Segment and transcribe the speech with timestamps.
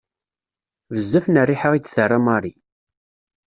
[0.93, 2.59] Bezzaf n rriḥa i d-terra Marie.